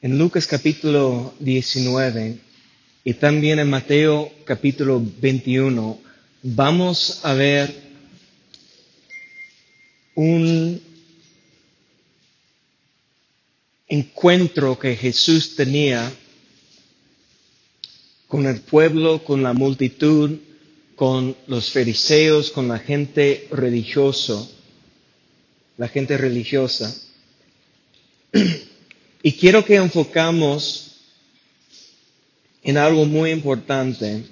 [0.00, 2.38] En Lucas capítulo 19
[3.02, 6.00] y también en Mateo capítulo 21
[6.44, 7.74] vamos a ver
[10.14, 10.80] un
[13.88, 16.12] encuentro que Jesús tenía
[18.28, 20.38] con el pueblo, con la multitud,
[20.94, 24.46] con los fariseos, con la gente religiosa,
[25.76, 26.94] la gente religiosa.
[29.22, 30.88] Y quiero que enfocamos
[32.62, 34.24] en algo muy importante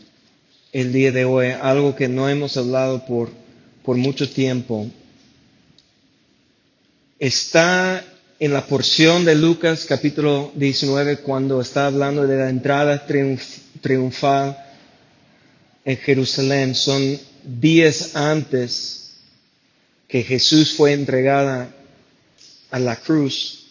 [0.72, 3.30] el día de hoy, algo que no hemos hablado por,
[3.82, 4.88] por mucho tiempo.
[7.18, 8.04] Está
[8.38, 13.06] en la porción de Lucas capítulo 19 cuando está hablando de la entrada
[13.80, 14.56] triunfal
[15.84, 16.74] en Jerusalén.
[16.74, 19.14] Son días antes
[20.06, 21.74] que Jesús fue entregada
[22.70, 23.65] a la cruz.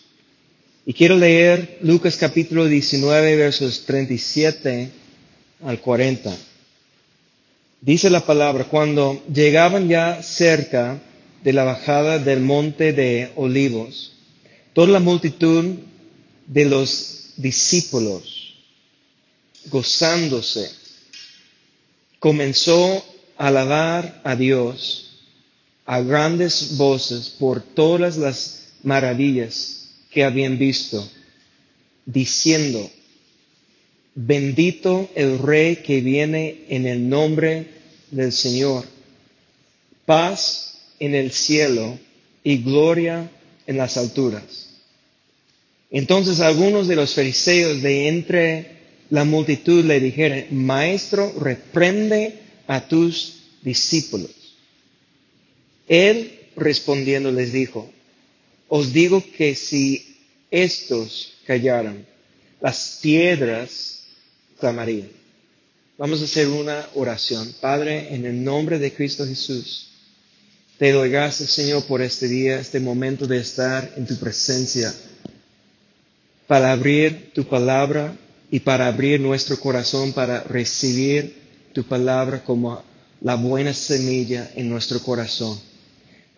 [0.88, 4.91] Y quiero leer Lucas capítulo 19 versos 37
[5.64, 6.38] al 40.
[7.81, 11.02] Dice la palabra, cuando llegaban ya cerca
[11.44, 14.13] de la bajada del monte de olivos,
[14.73, 15.73] toda la multitud
[16.45, 18.53] de los discípulos,
[19.72, 20.69] gozándose,
[22.19, 23.03] comenzó
[23.39, 25.17] a alabar a Dios
[25.88, 29.84] a grandes voces por todas las maravillas
[30.16, 31.05] que habían visto,
[32.05, 32.89] diciendo,
[34.16, 37.67] bendito el Rey que viene en el nombre
[38.11, 38.85] del Señor,
[40.05, 41.99] paz en el cielo
[42.45, 43.30] y gloria
[43.67, 44.69] en las alturas.
[45.91, 48.72] Entonces algunos de los fariseos de entre
[49.09, 54.31] la multitud le dijeron, Maestro, reprende a tus discípulos.
[55.89, 57.91] Él respondiendo les dijo,
[58.67, 60.17] os digo que si
[60.49, 62.05] estos callaran,
[62.61, 64.03] las piedras
[64.59, 65.09] clamarían.
[65.97, 67.53] Vamos a hacer una oración.
[67.61, 69.88] Padre, en el nombre de Cristo Jesús,
[70.78, 74.94] te doy gracias, Señor, por este día, este momento de estar en tu presencia,
[76.47, 78.16] para abrir tu palabra
[78.51, 81.35] y para abrir nuestro corazón, para recibir
[81.72, 82.84] tu palabra como
[83.22, 85.59] la buena semilla en nuestro corazón.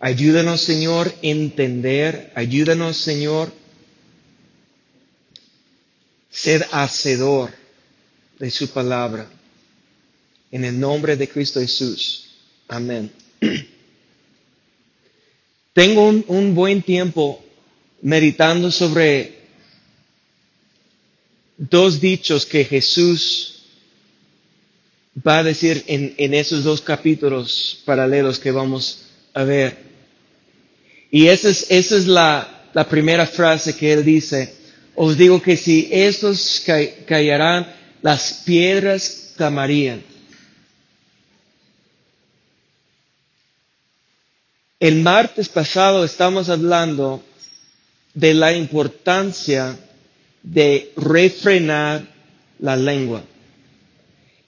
[0.00, 2.32] Ayúdanos, Señor, entender.
[2.36, 3.52] Ayúdanos, Señor,
[6.30, 7.50] ser hacedor
[8.38, 9.28] de su palabra.
[10.52, 12.28] En el nombre de Cristo Jesús.
[12.68, 13.10] Amén.
[15.72, 17.44] Tengo un, buen tiempo
[18.00, 19.38] meditando sobre
[21.56, 23.64] dos dichos que Jesús
[25.26, 29.87] va a decir en esos dos capítulos paralelos que vamos a ver.
[31.10, 34.54] Y esa es, esa es la, la primera frase que él dice.
[34.94, 36.62] Os digo que si estos
[37.06, 37.66] caerán,
[38.02, 40.02] las piedras clamarían.
[44.80, 47.22] El martes pasado estamos hablando
[48.14, 49.76] de la importancia
[50.42, 52.02] de refrenar
[52.60, 53.22] la lengua.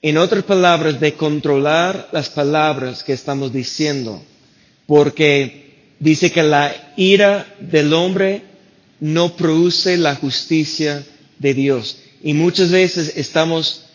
[0.01, 4.23] En otras palabras, de controlar las palabras que estamos diciendo.
[4.87, 5.70] Porque
[6.01, 8.41] dice que la ira del hombre
[8.99, 11.03] no produce la justicia
[11.39, 11.97] de Dios.
[12.23, 13.85] Y muchas veces estamos,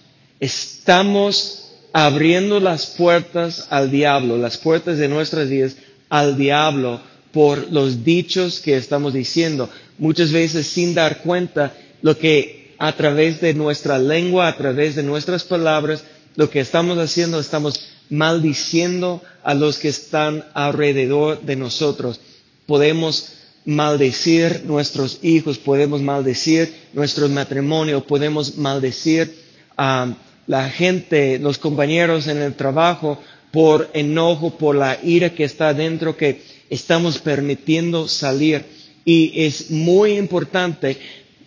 [0.41, 5.77] estamos abriendo las puertas al diablo, las puertas de nuestras vidas
[6.09, 7.00] al diablo
[7.33, 9.69] por los dichos que estamos diciendo.
[9.99, 15.03] Muchas veces sin dar cuenta lo que a través de nuestra lengua, a través de
[15.03, 16.05] nuestras palabras,
[16.37, 17.81] lo que estamos haciendo, estamos
[18.11, 22.21] maldiciendo a los que están alrededor de nosotros.
[22.67, 23.33] Podemos
[23.65, 29.34] maldecir nuestros hijos, podemos maldecir nuestro matrimonio, podemos maldecir
[29.77, 30.15] a
[30.47, 33.19] la gente, los compañeros en el trabajo
[33.53, 38.65] por enojo, por la ira que está dentro que estamos permitiendo salir.
[39.05, 40.97] Y es muy importante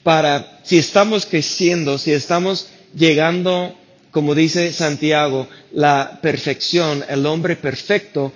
[0.03, 3.75] para, si estamos creciendo, si estamos llegando
[4.11, 8.33] como dice Santiago, la perfección, el hombre perfecto,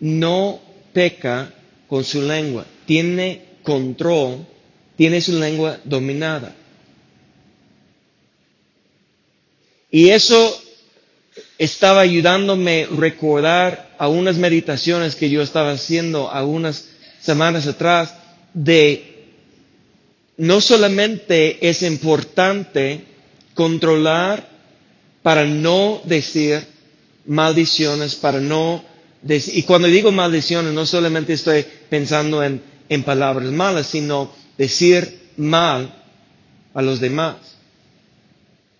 [0.00, 0.60] no
[0.92, 1.52] peca
[1.88, 4.46] con su lengua, tiene control,
[4.96, 6.54] tiene su lengua dominada.
[9.90, 10.62] Y eso
[11.58, 16.88] estaba ayudándome a recordar a unas meditaciones que yo estaba haciendo algunas
[17.20, 18.14] semanas atrás
[18.52, 19.14] de
[20.36, 23.04] no solamente es importante
[23.54, 24.55] controlar
[25.26, 26.64] para no decir
[27.26, 28.84] maldiciones, para no
[29.22, 35.32] decir, y cuando digo maldiciones no solamente estoy pensando en, en palabras malas, sino decir
[35.36, 35.92] mal
[36.74, 37.38] a los demás.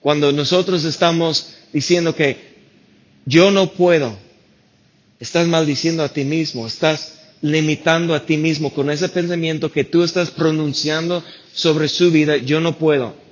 [0.01, 2.37] Cuando nosotros estamos diciendo que
[3.25, 4.17] yo no puedo,
[5.19, 10.05] estás maldiciendo a ti mismo, estás limitando a ti mismo con ese pensamiento que tú
[10.05, 13.26] estás pronunciando sobre su vida, yo no puedo.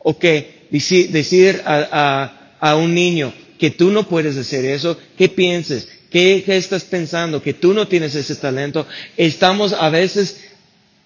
[0.00, 5.88] O que decir a, un niño que tú no puedes hacer eso, ¿qué pienses?
[6.10, 7.42] ¿Qué, ¿Qué estás pensando?
[7.42, 8.86] Que tú no tienes ese talento.
[9.16, 10.40] Estamos a veces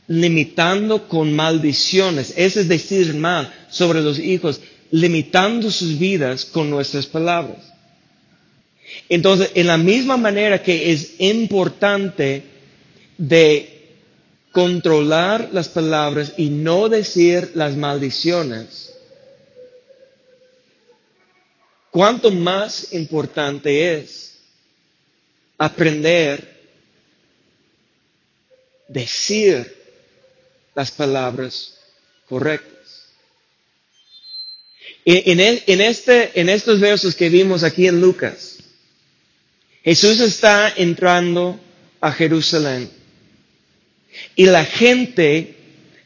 [0.06, 4.60] limitando con maldiciones, ese es decir mal sobre los hijos,
[4.90, 7.58] limitando sus vidas con nuestras palabras.
[9.08, 12.42] Entonces, en la misma manera que es importante
[13.18, 13.73] de
[14.54, 18.94] controlar las palabras y no decir las maldiciones,
[21.90, 24.36] cuánto más importante es
[25.58, 26.54] aprender
[28.86, 29.76] decir
[30.76, 31.76] las palabras
[32.28, 33.08] correctas.
[35.04, 38.58] En, en, este, en estos versos que vimos aquí en Lucas,
[39.82, 41.58] Jesús está entrando
[42.00, 43.03] a Jerusalén
[44.36, 45.56] y la gente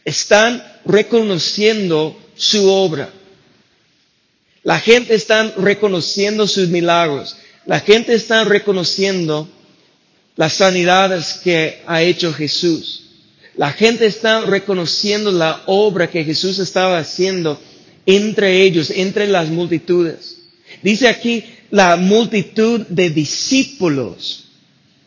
[0.05, 3.11] está reconociendo su obra.
[4.63, 7.37] La gente está reconociendo sus milagros.
[7.67, 9.49] La gente está reconociendo
[10.37, 13.05] las sanidades que ha hecho Jesús.
[13.57, 17.61] La gente está reconociendo la obra que Jesús estaba haciendo
[18.07, 20.37] entre ellos, entre las multitudes.
[20.83, 24.45] Dice aquí, la multitud de discípulos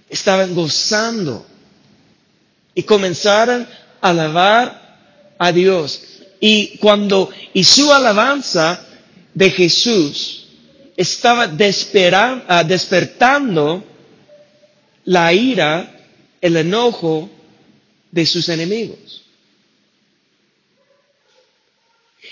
[0.10, 1.46] estaban gozando
[2.74, 3.68] y comenzaron
[4.02, 6.02] a alabar a Dios.
[6.40, 8.86] Y cuando, y su alabanza
[9.34, 10.48] de Jesús
[10.98, 11.50] estaba
[12.48, 13.84] ah, despertando
[15.06, 16.00] la ira,
[16.40, 17.30] el enojo
[18.12, 19.24] de sus enemigos.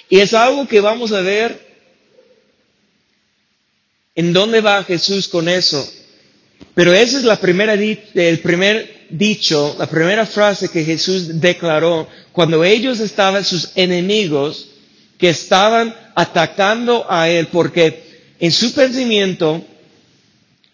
[0.10, 1.70] Y es algo que vamos a ver
[4.16, 5.88] en dónde va Jesús con eso.
[6.74, 12.64] Pero esa es la primera, el primer dicho, la primera frase que Jesús declaró cuando
[12.64, 14.68] ellos estaban, sus enemigos,
[15.18, 18.04] que estaban atacando a él, porque
[18.40, 19.64] en su pensamiento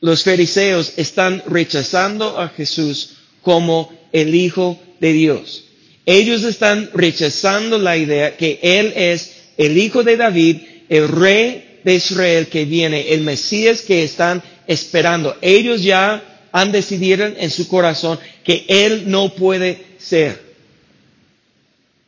[0.01, 5.63] los fariseos están rechazando a Jesús como el Hijo de Dios.
[6.05, 10.57] Ellos están rechazando la idea que Él es el Hijo de David,
[10.89, 15.35] el Rey de Israel que viene, el Mesías que están esperando.
[15.41, 20.42] Ellos ya han decidido en su corazón que Él no puede ser.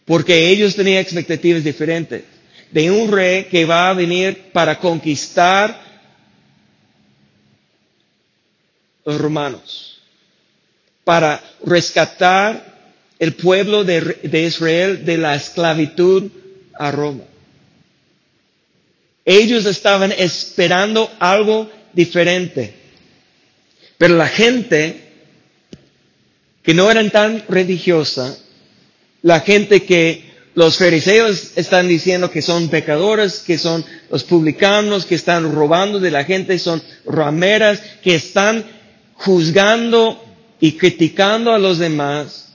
[0.06, 2.24] Porque ellos tenían expectativas diferentes.
[2.72, 5.78] De un rey que va a venir para conquistar
[9.04, 10.00] los romanos.
[11.04, 12.74] Para rescatar
[13.20, 16.32] el pueblo de, Israel de la esclavitud
[16.80, 17.26] a Roma.
[19.26, 22.77] Ellos estaban esperando algo diferente.
[23.98, 25.04] Pero la gente
[26.64, 28.38] que no eran tan religiosa,
[29.22, 35.16] la gente que los fariseos están diciendo que son pecadores, que son los publicanos, que
[35.16, 38.66] están robando de la gente, son rameras, que están
[39.14, 40.24] juzgando
[40.60, 42.50] y criticando a los demás,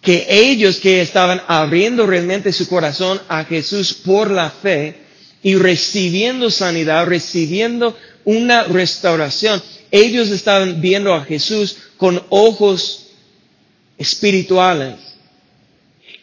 [0.00, 4.96] que ellos que estaban abriendo realmente su corazón a Jesús por la fe
[5.42, 13.10] y recibiendo sanidad, recibiendo una restauración, ellos estaban viendo a Jesús con ojos
[13.98, 14.96] espirituales.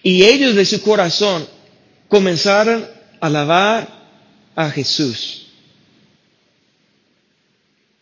[0.02, 1.48] Y ellos de su corazón
[2.08, 2.86] comenzaron
[3.22, 3.88] a alabar
[4.56, 5.46] a Jesús.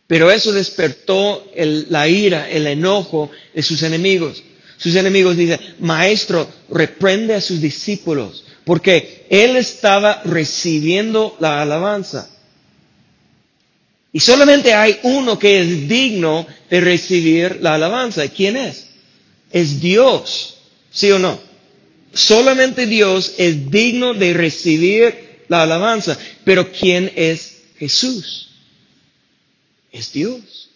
[0.08, 4.42] Pero eso despertó la ira, el enojo de sus enemigos.
[4.78, 12.30] Sus enemigos dicen, maestro, reprende a sus discípulos, porque él estaba recibiendo la alabanza.
[14.14, 18.28] Y solamente hay uno que es digno de recibir la alabanza.
[18.30, 18.88] ¿Quién es?
[19.52, 20.58] Es Dios.
[20.92, 21.40] ¿Sí o no?
[22.14, 26.18] Solamente Dios es digno de recibir la alabanza.
[26.44, 28.50] Pero ¿quién es Jesús?
[29.92, 30.70] Es Dios.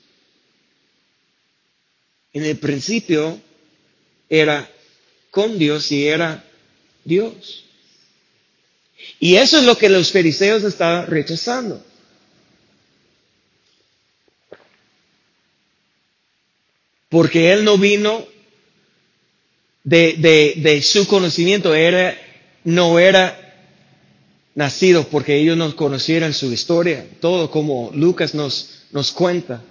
[2.34, 3.40] En el principio
[4.30, 4.70] era
[5.32, 6.44] con Dios y era
[7.04, 7.66] Dios.
[9.20, 11.84] Y eso es lo que los fariseos estaban rechazando.
[17.12, 18.26] Porque Él no vino
[19.84, 22.18] de, de, su conocimiento, era,
[22.64, 23.38] no era
[24.56, 29.62] nacido porque ellos no conocieran su historia, todo como Lucas nos, nos cuenta.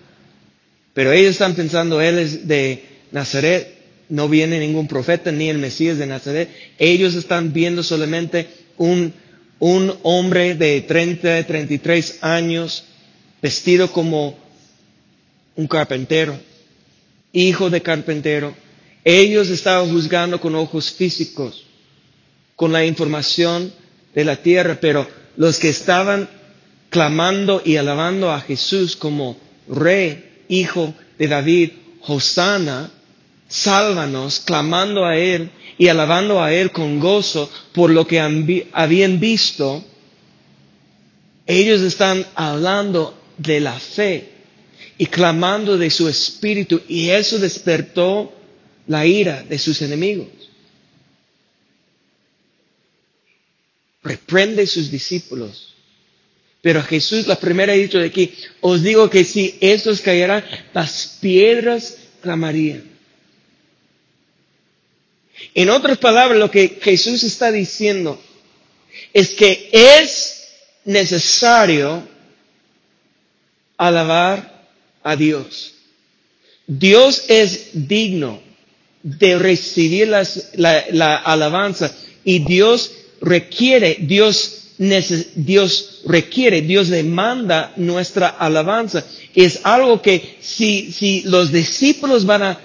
[0.92, 3.75] Pero ellos están pensando, Él es de Nazaret,
[4.11, 6.50] no viene ningún profeta ni el Mesías de Nazaret.
[6.78, 9.14] Ellos están viendo solamente un,
[9.61, 12.85] un hombre de 30, 33 años
[13.40, 14.37] vestido como
[15.56, 16.38] un carpintero,
[17.33, 18.55] hijo de carpintero.
[19.05, 21.65] Ellos estaban juzgando con ojos físicos,
[22.57, 23.73] con la información
[24.15, 25.07] de la tierra, pero
[25.37, 26.29] los que estaban
[26.91, 29.37] clamando y alabando a Jesús como
[29.69, 31.71] rey, hijo de David,
[32.03, 32.91] Hosanna,
[33.49, 39.85] sálvanos, clamando a Él y alabando a Él con gozo por lo que habían visto,
[41.47, 44.39] ellos están hablando de la fe
[44.99, 48.33] y clamando de su espíritu y eso despertó
[48.87, 50.29] la ira de sus enemigos.
[54.03, 55.75] Reprende sus discípulos.
[56.63, 60.45] Pero Jesús, la primera dicho de aquí, os digo que si estos cayeran,
[60.75, 62.85] las piedras clamarían.
[65.55, 68.23] En otras palabras, lo que Jesús está diciendo
[69.13, 70.49] es que es
[70.85, 72.07] necesario
[73.77, 74.60] alabar
[75.02, 75.75] a Dios.
[76.66, 78.40] Dios es digno
[79.02, 81.92] de recibir la, alabanza
[82.25, 84.75] y Dios requiere, Dios,
[85.35, 89.04] Dios requiere, Dios demanda nuestra alabanza.
[89.35, 92.59] Es algo que si, si los discípulos van a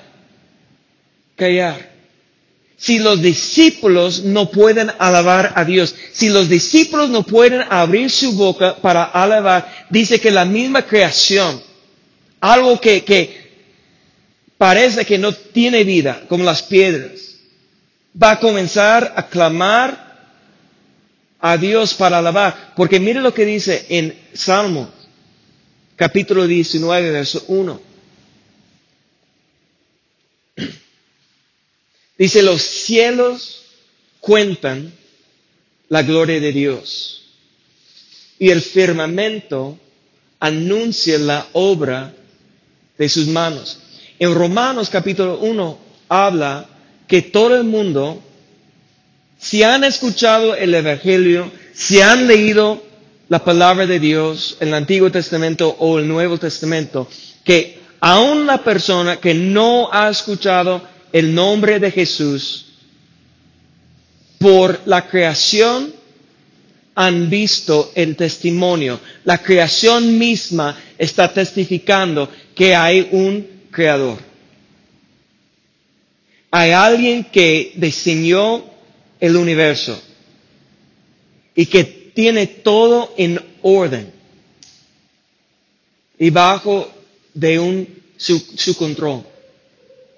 [1.36, 1.96] callar,
[2.78, 8.34] si los discípulos no pueden alabar a Dios, si los discípulos no pueden abrir su
[8.34, 11.62] boca para alabar, dice que la misma creación,
[12.52, 13.44] algo que,
[14.58, 17.38] parece que no tiene vida, como las piedras,
[18.22, 20.06] va a comenzar a clamar
[21.40, 22.74] a Dios para alabar.
[22.76, 24.92] Porque mire lo que dice en Salmo,
[25.96, 27.82] capítulo 19, verso 1.
[32.18, 33.64] Dice, los cielos
[34.20, 34.94] cuentan
[35.90, 37.24] la gloria de Dios
[38.40, 39.78] y el firmamento
[40.40, 42.14] anuncia la obra
[42.98, 43.80] de sus manos.
[44.20, 45.78] En Romanos capítulo 1
[46.10, 46.66] habla
[47.08, 48.22] que todo el mundo,
[49.38, 52.82] si han escuchado el Evangelio, si han leído
[53.28, 57.08] la palabra de Dios, el Antiguo Testamento o el Nuevo Testamento,
[57.44, 62.66] que aún la persona que no ha escuchado el nombre de Jesús,
[64.40, 65.94] por la creación
[66.96, 69.00] han visto el testimonio.
[69.26, 74.18] La creación misma está testificando que hay un creador.
[76.50, 78.64] Hay alguien que diseñó
[79.20, 80.02] el universo
[81.54, 84.12] y que tiene todo en orden
[86.18, 86.90] y bajo
[87.34, 89.24] de un, su, su control.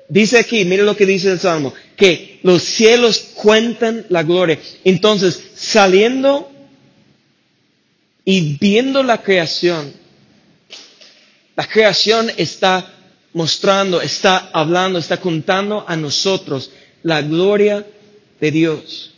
[0.09, 4.59] Dice aquí, mire lo que dice el Salmo, que los cielos cuentan la gloria.
[4.83, 6.49] Entonces, saliendo
[8.23, 9.91] y viendo la creación,
[11.57, 12.93] la creación está
[13.33, 16.71] mostrando, está hablando, está contando a nosotros
[17.03, 17.85] la gloria
[18.39, 19.11] de Dios.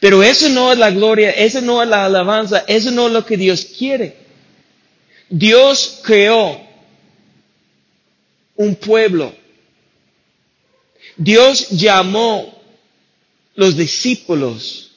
[0.00, 3.26] Pero eso no es la gloria, eso no es la alabanza, eso no es lo
[3.26, 4.16] que Dios quiere.
[5.28, 6.58] Dios creó
[8.56, 9.34] un pueblo
[11.20, 12.58] Dios llamó
[13.54, 14.89] los discípulos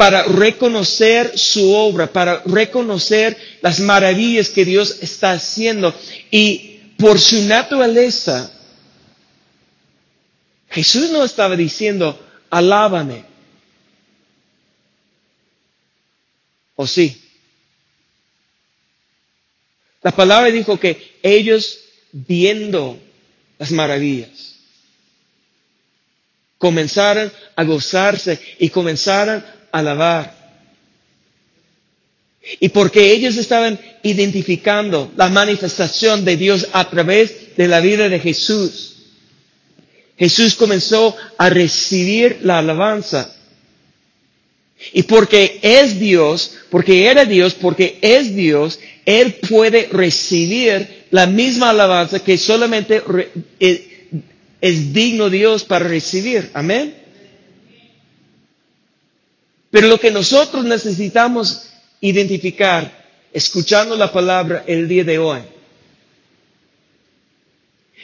[0.00, 5.94] para reconocer su obra, para reconocer las maravillas que Dios está haciendo.
[6.30, 8.50] Y por su naturaleza,
[10.70, 13.26] Jesús no estaba diciendo, alábame.
[16.76, 17.20] ¿O sí?
[20.00, 21.78] La palabra dijo que ellos
[22.10, 22.98] viendo
[23.58, 24.50] las maravillas
[26.56, 30.34] comenzaran a gozarse y comenzaran a alabar.
[32.58, 38.18] Y porque ellos estaban identificando la manifestación de Dios a través de la vida de
[38.18, 38.90] Jesús,
[40.20, 43.34] Jesús comenzó a recibir la alabanza.
[44.92, 51.70] Y porque es Dios, porque era Dios, porque es Dios, Él puede recibir la misma
[51.70, 53.02] alabanza que solamente
[53.60, 54.08] eh,
[54.60, 56.50] es digno Dios para recibir.
[56.52, 56.99] Amén.
[59.70, 61.68] Pero lo que nosotros necesitamos
[62.00, 65.40] identificar, escuchando la palabra el día de hoy,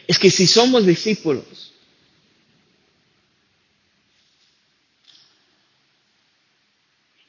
[0.07, 1.73] es que si somos discípulos,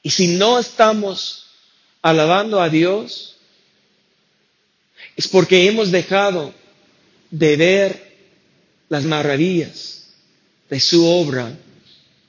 [0.02, 1.46] y si no estamos
[2.00, 3.36] alabando a Dios,
[5.16, 6.54] es porque hemos dejado
[7.30, 8.16] de ver
[8.88, 10.06] las maravillas
[10.70, 11.58] de su obra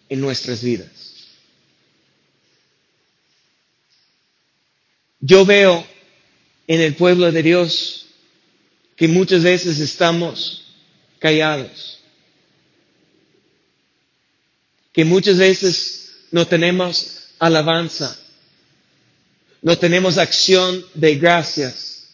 [0.09, 0.98] en nuestras vidas.
[5.21, 5.85] Yo veo
[6.67, 8.05] en el pueblo de Dios
[8.95, 10.65] que muchas veces estamos
[11.19, 11.99] callados,
[14.93, 18.17] que muchas veces no tenemos alabanza,
[19.61, 22.07] no tenemos acción de gracias,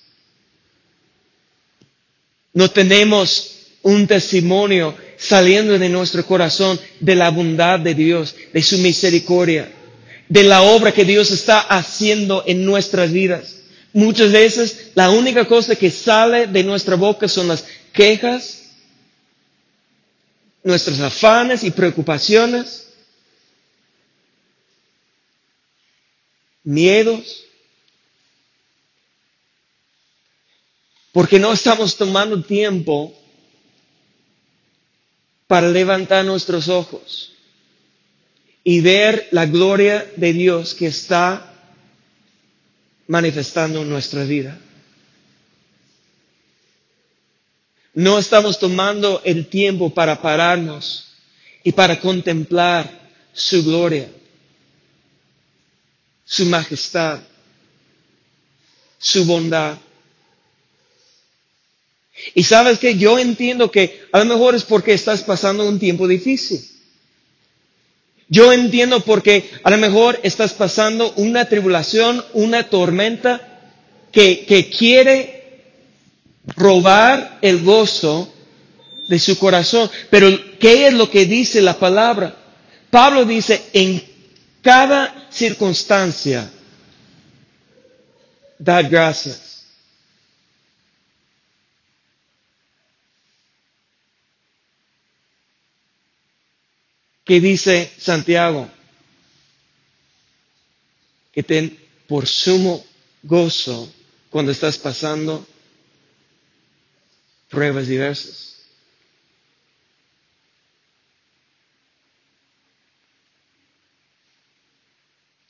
[2.53, 3.51] no tenemos
[3.83, 9.71] un testimonio saliendo de nuestro corazón de la bondad de Dios, de su misericordia,
[10.27, 13.55] de la obra que Dios está haciendo en nuestras vidas.
[13.93, 18.63] Muchas veces la única cosa que sale de nuestra boca son las quejas,
[20.63, 22.87] nuestros afanes y preocupaciones,
[26.63, 27.43] miedos,
[31.13, 33.13] porque no estamos tomando tiempo
[35.47, 37.34] para levantar nuestros ojos
[38.67, 41.53] y ver la gloria de Dios que está
[43.07, 44.59] manifestando en nuestra vida.
[47.93, 51.13] No estamos tomando el tiempo para pararnos
[51.63, 52.89] y para contemplar
[53.33, 54.09] su gloria,
[56.25, 57.19] su majestad,
[58.97, 59.77] su bondad.
[62.33, 66.07] Y sabes que yo entiendo que a lo mejor es porque estás pasando un tiempo
[66.07, 66.74] difícil.
[68.27, 73.59] Yo entiendo porque a lo mejor estás pasando una tribulación, una tormenta
[74.11, 75.35] que, que quiere
[76.55, 78.31] robar el gozo
[79.07, 79.89] de su corazón.
[80.09, 80.27] Pero
[80.59, 82.35] ¿qué es lo que dice la palabra?
[82.89, 84.01] Pablo dice, en
[84.61, 86.49] cada circunstancia,
[88.57, 89.54] da gracias.
[97.25, 98.69] ¿Qué dice Santiago?
[101.33, 101.77] Que ten
[102.07, 102.85] por sumo
[103.23, 103.91] gozo
[104.29, 105.45] cuando estás pasando
[107.49, 108.55] pruebas diversas.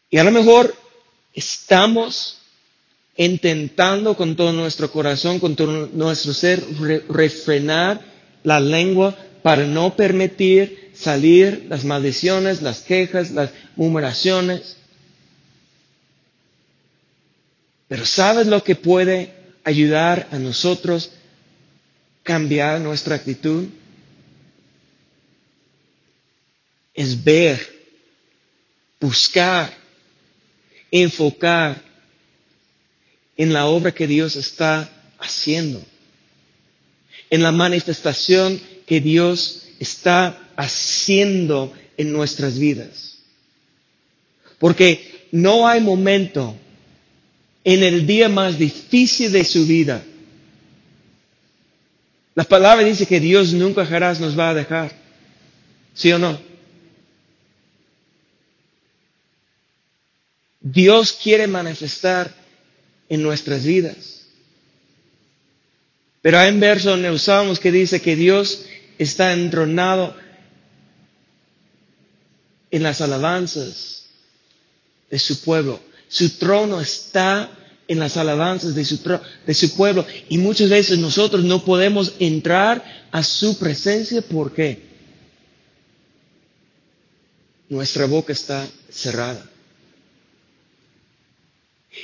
[0.09, 0.73] Y a lo mejor
[1.33, 2.37] estamos
[3.17, 6.63] intentando con todo nuestro corazón, con todo nuestro ser,
[7.09, 7.99] refrenar
[8.43, 14.75] la lengua para no permitir salir las maldiciones, las quejas, las murmuraciones.
[17.87, 21.11] Pero ¿sabes lo que puede ayudar a nosotros
[22.23, 23.67] cambiar nuestra actitud?
[26.95, 27.59] Es ver,
[28.99, 29.71] buscar,
[30.89, 31.83] enfocar
[33.37, 35.83] en la obra que Dios está haciendo,
[37.29, 43.17] en la manifestación que Dios está haciendo en nuestras vidas.
[44.59, 46.55] Porque no hay momento
[47.63, 50.03] en el día más difícil de su vida.
[52.35, 54.91] La palabra dice que Dios nunca jamás nos va a dejar.
[55.93, 56.39] ¿Sí o no?
[60.59, 62.33] Dios quiere manifestar
[63.07, 64.25] en nuestras vidas.
[66.21, 68.65] Pero hay un verso donde usamos que dice que Dios
[68.97, 70.15] está entronado
[72.71, 74.05] en las alabanzas
[75.09, 75.79] de su pueblo.
[76.07, 77.49] Su trono está
[77.87, 78.99] en las alabanzas de su,
[79.45, 80.05] de su pueblo.
[80.29, 84.21] Y muchas veces nosotros no podemos entrar a su presencia.
[84.21, 84.83] porque
[87.69, 89.45] Nuestra boca está cerrada.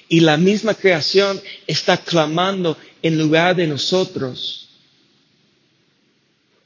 [0.08, 4.61] Y la misma creación está clamando en lugar de nosotros.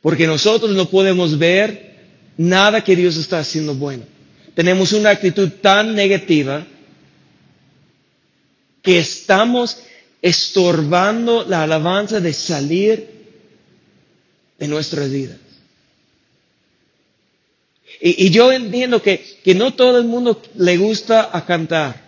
[0.05, 1.95] Porque nosotros no podemos ver
[2.37, 4.03] nada que Dios está haciendo bueno.
[4.53, 6.63] Tenemos una actitud tan negativa
[8.83, 9.79] que estamos
[10.21, 13.09] estorbando la alabanza de salir
[14.59, 15.39] de nuestras vidas.
[17.99, 21.99] Y, yo entiendo que, que no todo el mundo le gusta a cantar.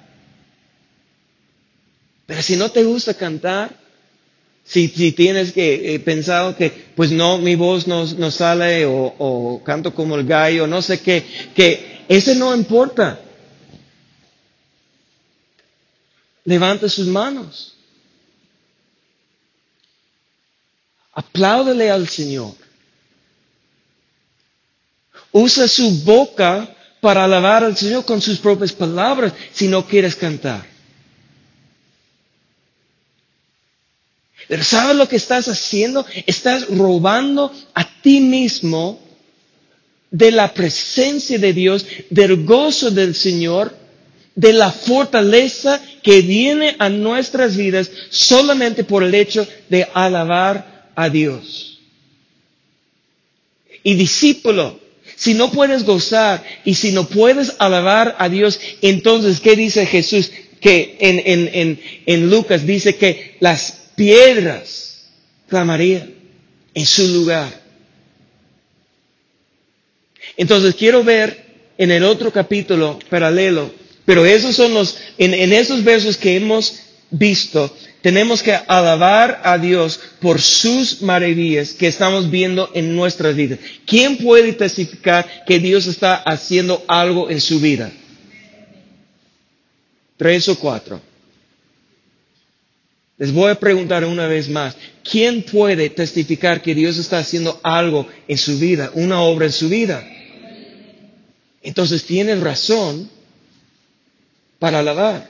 [2.28, 3.87] Pero si no te gusta cantar,
[4.68, 9.16] si, si tienes que eh, pensado que, pues no, mi voz no, no sale o,
[9.18, 11.26] o, canto como el gallo, no sé qué,
[11.56, 13.20] que ese no importa.
[16.44, 17.76] Levanta sus manos.
[21.14, 22.54] Apláudele al Señor.
[25.32, 30.77] Usa su boca para alabar al Señor con sus propias palabras si no quieres cantar.
[34.48, 36.06] Pero ¿sabes lo que estás haciendo?
[36.26, 39.00] Estás robando a ti mismo
[40.12, 43.76] de la presencia de Dios, del gozo del Señor,
[44.36, 51.10] de la fortaleza que viene a nuestras vidas solamente por el hecho de alabar a
[51.10, 51.80] Dios.
[53.84, 54.80] Y discípulo,
[55.16, 60.32] si no puedes gozar y si no puedes alabar a Dios, entonces, ¿qué dice Jesús?
[60.62, 65.10] Que en, en, Lucas dice que las piedras
[65.50, 66.14] clamarían
[66.74, 67.50] en su lugar.
[70.38, 71.46] Entonces quiero ver
[71.80, 73.72] en el otro capítulo paralelo,
[74.06, 76.76] pero esos son los, en, en esos versos que hemos
[77.10, 83.58] visto, tenemos que alabar a Dios por sus maravillas que estamos viendo en nuestra vida.
[83.86, 87.92] ¿Quién puede testificar que Dios está haciendo algo en su vida?
[90.18, 91.02] Tres o cuatro.
[93.18, 98.08] Les voy a preguntar una vez más, ¿quién puede testificar que Dios está haciendo algo
[98.28, 100.08] en su vida, una obra en su vida?
[101.64, 103.10] Entonces tienes razón
[104.60, 105.30] para alabar.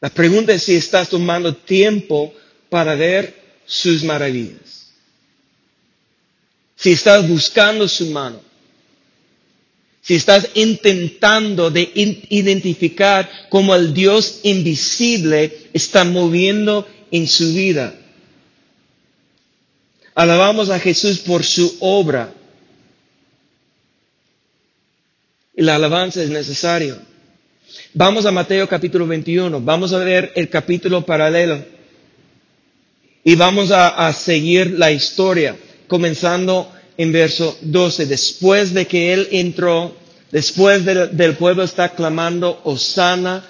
[0.00, 2.34] La pregunta es si estás tomando tiempo
[2.68, 4.90] para ver sus maravillas.
[6.76, 8.47] Si estás buscando su mano.
[10.08, 11.92] Si estás intentando de
[12.30, 17.94] identificar cómo el Dios invisible está moviendo en su vida.
[20.14, 22.32] Alabamos a Jesús por su obra.
[25.54, 26.98] Y la alabanza es necesario.
[27.92, 29.60] Vamos a Mateo capítulo 21.
[29.60, 31.62] Vamos a ver el capítulo paralelo.
[33.24, 35.54] Y vamos a, seguir la historia,
[35.86, 38.06] comenzando en verso 12.
[38.06, 39.97] Después de que él entró,
[40.30, 43.44] después del pueblo está clamando, Osana,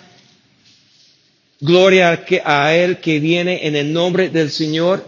[1.60, 5.04] gloria a él que viene en el nombre del Señor.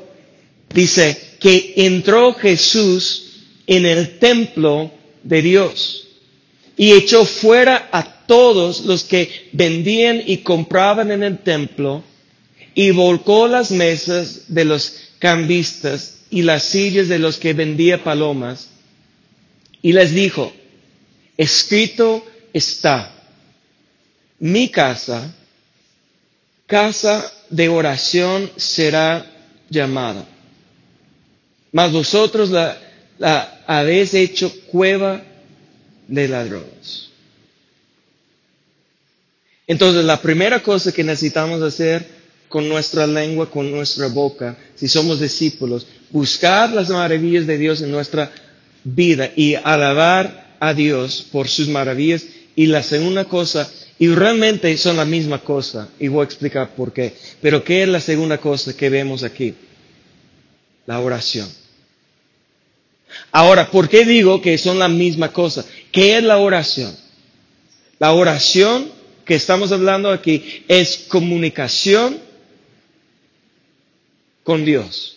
[0.73, 6.07] Dice, que entró Jesús en el templo de Dios
[6.77, 12.05] y echó fuera a todos los que vendían y compraban en el templo
[12.75, 18.69] y volcó las mesas de los cambistas y las sillas de los que vendía palomas
[19.83, 20.53] y les dijo,
[21.43, 23.13] escrito está,
[24.39, 25.35] mi casa,
[26.67, 29.27] casa de oración será
[29.69, 30.27] llamada
[31.73, 32.77] mas vosotros la,
[33.19, 35.23] la habéis hecho cueva
[36.09, 37.11] de ladrones.
[39.67, 42.05] Entonces, la primera cosa que necesitamos hacer
[42.49, 47.93] con nuestra lengua, con nuestra boca, si somos discípulos, buscar las maravillas de Dios en
[47.93, 48.33] nuestra
[48.83, 52.25] vida y alabar a Dios por sus maravillas.
[52.55, 53.69] Y la segunda cosa,
[53.99, 57.89] y realmente son la misma cosa, y voy a explicar por qué, pero ¿qué es
[57.89, 59.55] la segunda cosa que vemos aquí?
[60.87, 61.49] La oración.
[63.33, 65.65] Ahora, ¿por qué digo que son la misma cosa?
[65.91, 66.95] ¿Qué es la oración?
[67.99, 68.91] La oración
[69.25, 72.19] que estamos hablando aquí es comunicación
[74.43, 75.17] con Dios.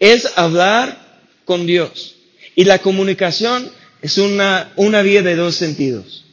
[0.00, 2.16] Es hablar con Dios.
[2.54, 3.70] Y la comunicación
[4.02, 6.24] es una, una vía de dos sentidos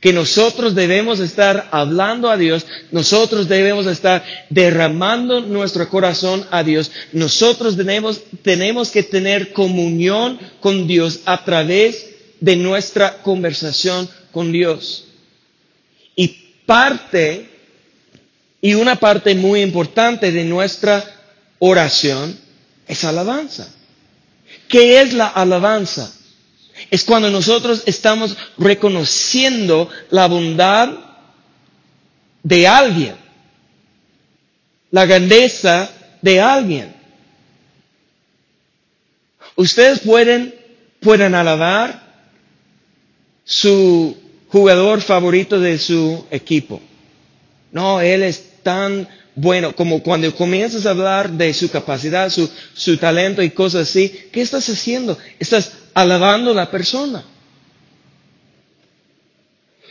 [0.00, 6.90] que nosotros debemos estar hablando a Dios, nosotros debemos estar derramando nuestro corazón a Dios,
[7.12, 12.06] nosotros tenemos, tenemos que tener comunión con Dios a través
[12.40, 15.06] de nuestra conversación con Dios.
[16.14, 16.28] Y
[16.64, 17.48] parte,
[18.60, 21.04] y una parte muy importante de nuestra
[21.58, 22.38] oración
[22.86, 23.68] es alabanza.
[24.68, 26.12] ¿Qué es la alabanza?
[26.90, 30.90] Es cuando nosotros estamos reconociendo la bondad
[32.42, 33.14] de alguien,
[34.90, 35.90] la grandeza
[36.22, 36.94] de alguien.
[39.56, 40.54] Ustedes pueden,
[41.00, 42.02] pueden alabar
[43.44, 44.16] su
[44.48, 46.80] jugador favorito de su equipo.
[47.72, 52.96] No, él es tan bueno como cuando comienzas a hablar de su capacidad, su, su
[52.96, 54.12] talento y cosas así.
[54.32, 55.16] ¿Qué estás haciendo?
[55.38, 57.24] Estás alabando a la persona.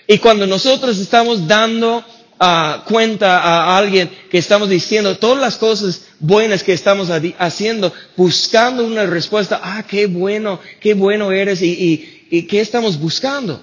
[0.08, 6.04] Y cuando nosotros estamos dando uh, cuenta a alguien que estamos diciendo todas las cosas
[6.20, 12.44] buenas que estamos haciendo, buscando una respuesta, ah, qué bueno, qué bueno eres y, y
[12.44, 13.62] qué estamos buscando.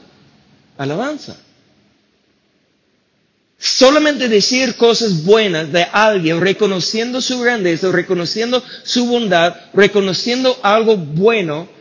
[0.76, 1.38] Alabanza.
[3.58, 11.72] Solamente decir cosas buenas de alguien, reconociendo su grandeza, reconociendo su bondad, reconociendo algo bueno,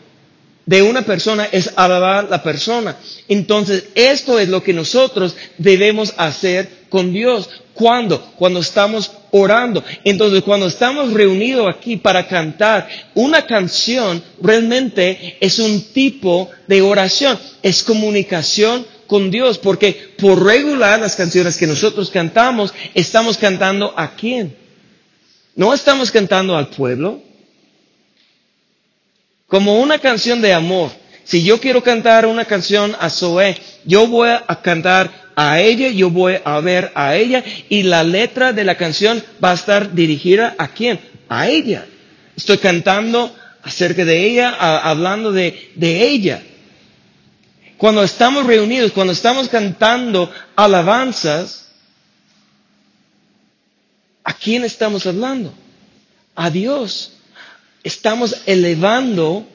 [0.65, 2.97] de una persona es alabar la persona.
[3.28, 7.49] Entonces, esto es lo que nosotros debemos hacer con Dios.
[7.73, 8.21] ¿Cuándo?
[8.38, 9.84] Cuando estamos orando.
[10.04, 17.38] Entonces, cuando estamos reunidos aquí para cantar una canción, realmente es un tipo de oración,
[17.62, 24.15] es comunicación con Dios, porque por regular las canciones que nosotros cantamos, estamos cantando a
[24.15, 24.56] quién?
[25.56, 27.21] No estamos cantando al pueblo.
[29.54, 30.89] Como una canción de amor.
[31.26, 36.10] Si yo quiero cantar una canción a Zoe, yo voy a cantar a ella, yo
[36.10, 40.56] voy a ver a ella y la letra de la canción va a estar dirigida
[40.58, 41.00] a quién?
[41.30, 41.86] A ella.
[42.36, 46.42] Estoy cantando acerca de ella, hablando de, de ella.
[47.78, 51.68] Cuando estamos reunidos, cuando estamos cantando alabanzas,
[54.24, 55.54] ¿a quién estamos hablando?
[56.34, 57.12] A Dios.
[57.84, 59.46] Estamos elevando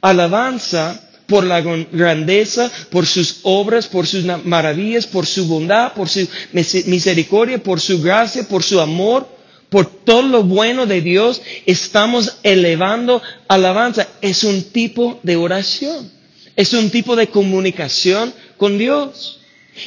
[0.00, 6.28] alabanza por la grandeza, por sus obras, por sus maravillas, por su bondad, por su
[6.52, 9.26] misericordia, por su gracia, por su amor,
[9.70, 14.06] por todo lo bueno de Dios, estamos elevando alabanza.
[14.20, 16.10] Es un tipo de oración,
[16.54, 19.40] es un tipo de comunicación con Dios.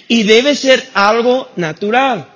[0.10, 2.28] Y debe ser algo natural.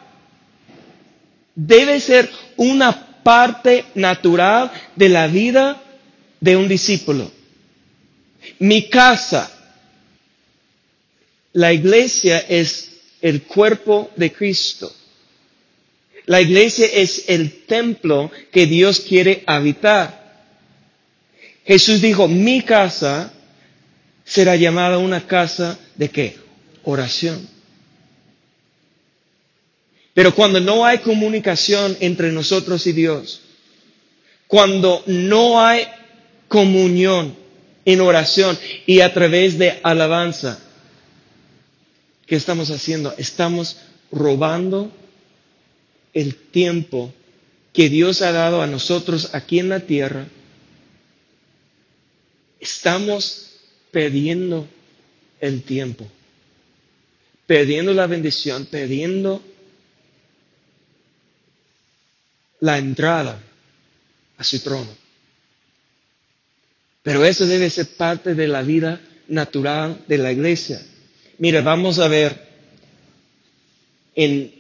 [1.54, 5.82] Debe ser una parte natural de la vida
[6.40, 7.32] de un discípulo.
[8.60, 9.52] Mi casa,
[11.54, 14.92] la iglesia es el cuerpo de Cristo.
[16.26, 20.22] La iglesia es el templo que Dios quiere habitar.
[21.66, 23.32] Jesús dijo, mi casa
[24.26, 26.38] será llamada una casa de qué?
[26.84, 27.48] Oración.
[30.13, 33.41] Pero cuando no hay comunicación entre nosotros y Dios,
[34.47, 35.88] cuando no hay
[36.47, 37.36] comunión,
[37.86, 40.60] en oración y a través de alabanza.
[42.26, 43.13] ¿Qué estamos haciendo?
[43.17, 43.78] Estamos
[44.12, 44.91] robando
[46.13, 47.13] el tiempo
[47.74, 50.28] que Dios ha dado a nosotros aquí en la tierra.
[52.60, 53.47] Estamos
[53.91, 54.67] perdiendo
[55.39, 56.08] el tiempo,
[57.47, 59.41] perdiendo la bendición, perdiendo
[62.62, 63.39] la entrada
[64.38, 64.89] a su trono.
[67.04, 70.82] Pero eso debe ser parte de la vida natural de la iglesia.
[71.39, 72.50] Mira, vamos a ver
[74.15, 74.54] en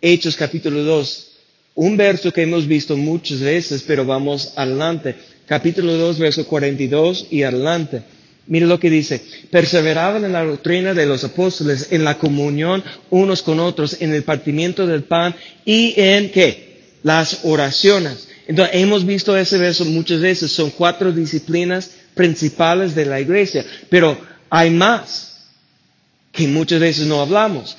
[0.00, 1.32] Hechos capítulo 2,
[1.74, 5.14] un verso que hemos visto muchas veces, pero vamos adelante.
[5.46, 8.02] Capítulo 2, verso 42 y adelante.
[8.46, 9.20] Mira lo que dice.
[9.50, 14.22] Perseveraban en la doctrina de los apóstoles, en la comunión unos con otros, en el
[14.22, 16.65] partimiento del pan y en qué?
[17.02, 18.28] Las oraciones.
[18.46, 20.50] Entonces, hemos visto ese verso muchas veces.
[20.52, 23.64] Son cuatro disciplinas principales de la iglesia.
[23.88, 24.18] Pero
[24.50, 25.36] hay más
[26.32, 27.76] que muchas veces no hablamos.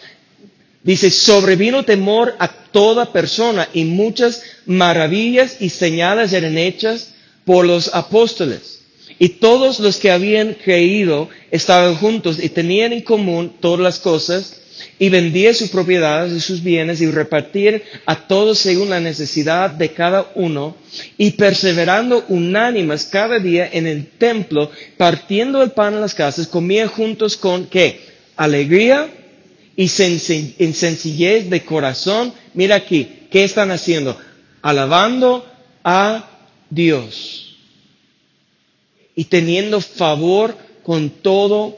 [0.83, 7.13] Dice, sobrevino temor a toda persona y muchas maravillas y señales eran hechas
[7.45, 8.79] por los apóstoles.
[9.19, 14.55] Y todos los que habían creído estaban juntos y tenían en común todas las cosas
[14.99, 19.91] y vendía sus propiedades y sus bienes y repartir a todos según la necesidad de
[19.91, 20.75] cada uno
[21.17, 26.87] y perseverando unánimes cada día en el templo, partiendo el pan en las casas, comía
[26.87, 28.01] juntos con qué?
[28.35, 29.09] Alegría
[29.75, 32.33] y sencillez de corazón.
[32.53, 34.17] Mira aquí, ¿qué están haciendo?
[34.61, 35.45] Alabando
[35.83, 36.29] a
[36.69, 37.55] Dios
[39.15, 41.77] y teniendo favor con todo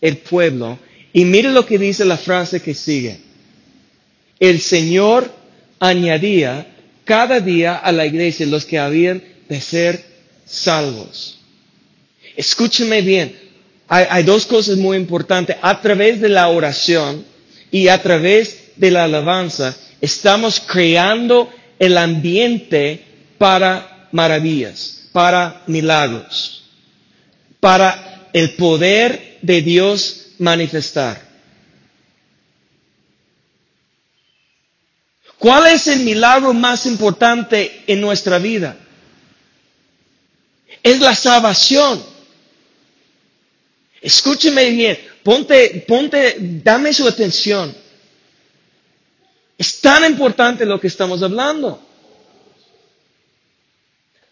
[0.00, 0.78] el pueblo
[1.16, 3.18] y mire lo que dice la frase que sigue.
[4.40, 5.32] El Señor
[5.78, 6.66] añadía
[7.04, 10.04] cada día a la iglesia los que habían de ser
[10.44, 11.38] salvos.
[12.36, 13.38] Escúcheme bien.
[13.86, 15.56] Hay, hay, dos cosas muy importantes.
[15.62, 17.24] A través de la oración
[17.70, 21.48] y a través de la alabanza, estamos creando
[21.78, 23.04] el ambiente
[23.38, 26.64] para maravillas, para milagros,
[27.60, 31.20] para el poder de Dios manifestar.
[35.38, 38.76] ¿Cuál es el milagro más importante en nuestra vida?
[40.82, 42.02] Es la salvación.
[44.00, 47.74] Escúcheme bien, ponte, ponte, dame su atención.
[49.56, 51.80] Es tan importante lo que estamos hablando.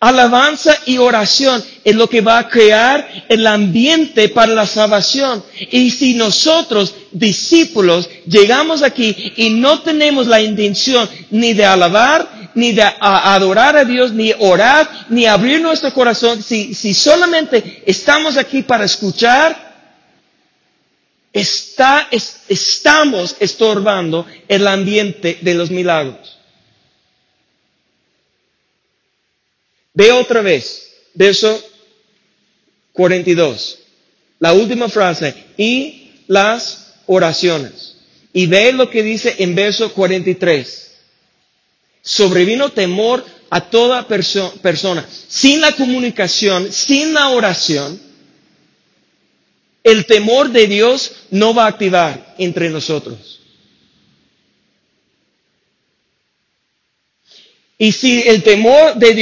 [0.03, 5.45] Alabanza y oración es lo que va a crear el ambiente para la salvación.
[5.71, 12.73] Y si nosotros, discípulos, llegamos aquí y no tenemos la intención ni de alabar, ni
[12.73, 18.62] de adorar a Dios, ni orar, ni abrir nuestro corazón, si, si solamente estamos aquí
[18.62, 19.71] para escuchar,
[21.35, 22.09] Está,
[22.49, 26.41] estamos estorbando el ambiente de los milagros.
[29.94, 31.62] Ve otra vez, verso
[32.92, 33.78] 42,
[34.38, 37.96] la última frase, y las oraciones.
[38.33, 40.90] Y ve lo que dice en verso 43.
[42.00, 45.07] Sobrevino temor a toda persona.
[45.28, 48.00] Sin la comunicación, sin la oración,
[49.85, 53.41] el temor de Dios no va a activar entre nosotros.
[57.83, 59.12] Y si el temor de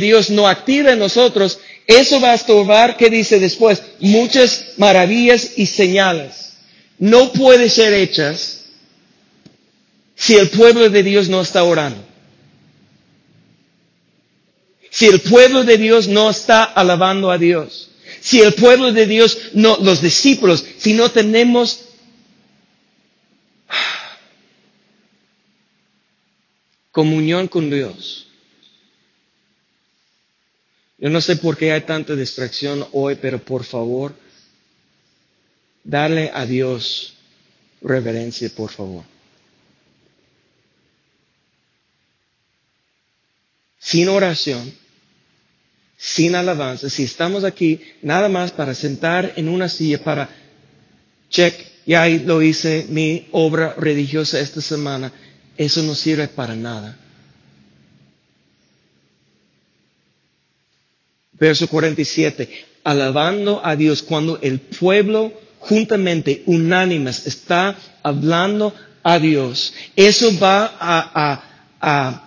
[0.00, 3.84] Dios, no activa en nosotros, eso va a estorbar, ¿qué dice después?
[4.00, 6.54] Muchas maravillas y señales.
[6.98, 8.64] No puede ser hechas
[10.16, 12.02] si el pueblo de Dios no está orando.
[14.90, 19.38] Si el pueblo de Dios no está alabando a Dios, si el pueblo de Dios
[19.52, 21.82] no, los discípulos, si no tenemos
[26.92, 28.26] comunión con Dios.
[30.98, 34.14] Yo no sé por qué hay tanta distracción hoy, pero por favor,
[35.82, 37.14] dale a Dios
[37.80, 39.04] reverencia, por favor.
[43.80, 44.72] sin oración,
[45.96, 50.28] sin alabanza, si estamos aquí nada más para sentar en una silla, para
[51.30, 51.54] check,
[51.86, 55.12] ya lo hice mi obra religiosa esta semana,
[55.64, 56.96] eso no sirve para nada.
[61.32, 69.74] Verso 47, alabando a Dios cuando el pueblo juntamente, unánimes, está hablando a Dios.
[69.94, 71.42] Eso va a,
[71.80, 72.26] a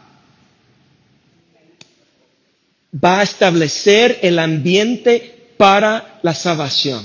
[3.04, 7.04] va a establecer el ambiente para la salvación.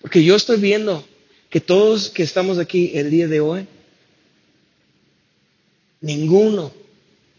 [0.00, 1.06] Porque yo estoy viendo
[1.50, 3.66] que todos que estamos aquí el día de hoy,
[6.00, 6.72] ninguno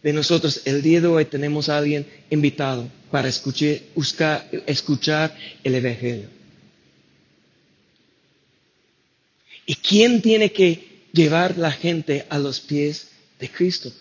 [0.02, 3.80] de nosotros el día de hoy tenemos a alguien invitado para escuchar,
[4.65, 6.30] escuchar el Evangelio.
[9.65, 13.91] ¿Y quién tiene que llevar la gente a los pies de Cristo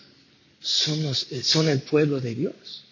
[0.59, 2.83] son, eh, son el pueblo de Dios.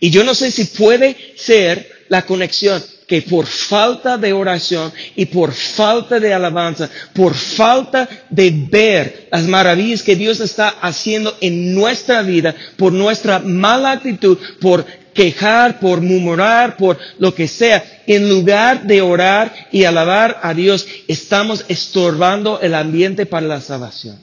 [0.00, 5.26] Y yo no sé si puede ser la conexión que por falta de oración y
[5.26, 11.74] por falta de alabanza, por falta de ver las maravillas que Dios está haciendo en
[11.74, 18.28] nuestra vida, por nuestra mala actitud, por quejar, por murmurar, por lo que sea, en
[18.28, 24.18] lugar de orar y alabar a Dios, estamos estorbando el ambiente para la salvación.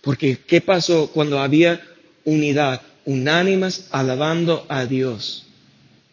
[0.00, 1.80] Porque, ¿qué pasó cuando había
[2.24, 2.80] unidad?
[3.06, 5.46] Unánimas alabando a Dios.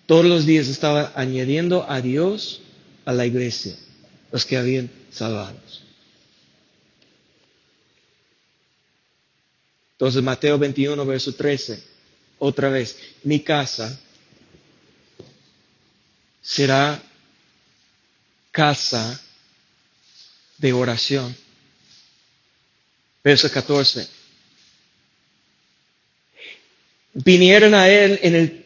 [0.06, 2.62] Todos los días estaba añadiendo a Dios
[3.04, 3.76] a la iglesia,
[4.32, 5.84] los que habían salvados.
[9.94, 11.84] Entonces Mateo 21, verso 13,
[12.40, 14.00] otra vez, mi casa
[16.42, 17.02] será
[18.52, 19.20] casa
[20.58, 21.36] de oración.
[23.24, 24.23] Verso 14.
[27.14, 28.66] Vinieron a él en el,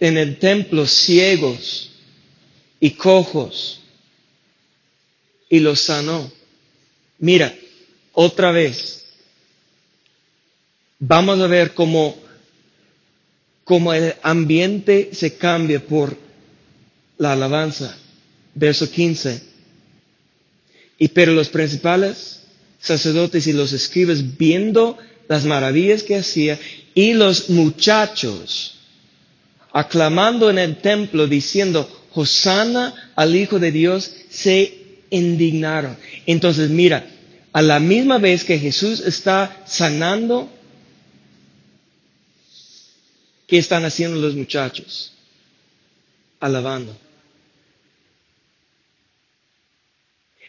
[0.00, 1.90] en el templo ciegos
[2.80, 3.80] y cojos
[5.48, 6.30] y los sanó.
[7.18, 7.54] Mira,
[8.12, 9.04] otra vez,
[10.98, 12.16] vamos a ver cómo,
[13.62, 16.16] cómo el ambiente se cambia por
[17.18, 17.96] la alabanza.
[18.54, 19.40] Verso 15.
[20.98, 22.40] Y pero los principales
[22.80, 26.58] sacerdotes y los escribas viendo las maravillas que hacía
[26.94, 28.76] y los muchachos
[29.72, 34.78] aclamando en el templo diciendo, Hosanna al Hijo de Dios, se
[35.10, 35.96] indignaron.
[36.26, 37.06] Entonces mira,
[37.52, 40.48] a la misma vez que Jesús está sanando
[43.46, 45.12] ¿Qué están haciendo los muchachos?
[46.40, 46.96] Alabando.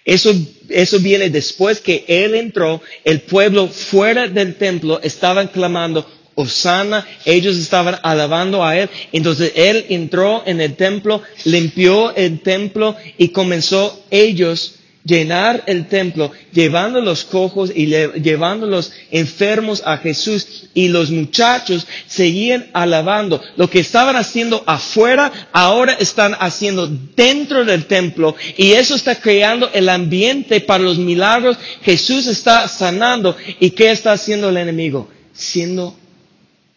[0.06, 0.32] Eso,
[0.70, 7.58] eso viene después que Él entró, el pueblo fuera del templo estaban clamando, Osana, ellos
[7.58, 8.90] estaban alabando a Él.
[9.12, 14.76] Entonces Él entró en el templo, limpió el templo y comenzó ellos
[15.06, 20.66] llenar el templo, llevando los cojos y llevando los enfermos a Jesús.
[20.74, 23.42] Y los muchachos seguían alabando.
[23.56, 28.36] Lo que estaban haciendo afuera, ahora están haciendo dentro del templo.
[28.58, 31.58] Y eso está creando el ambiente para los milagros.
[31.84, 33.38] Jesús está sanando.
[33.62, 35.10] ¿Y qué está haciendo el enemigo?
[35.36, 35.96] siendo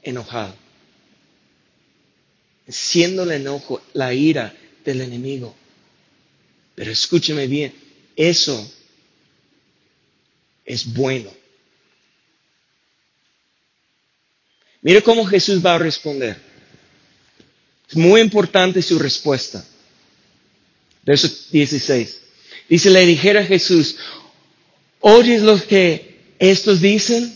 [0.03, 0.55] enojado,
[2.69, 4.55] siendo el enojo, la ira
[4.85, 5.55] del enemigo.
[6.75, 7.73] Pero escúcheme bien,
[8.19, 8.69] eso
[10.67, 11.31] es bueno.
[14.83, 16.37] Mire cómo Jesús va a responder.
[17.89, 19.65] Es muy importante su respuesta.
[21.05, 22.21] Verso 16.
[22.69, 23.97] Dice, le dijera Jesús,
[24.99, 27.33] ¿oyes lo que estos dicen?